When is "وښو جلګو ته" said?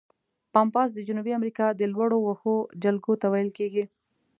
2.27-3.27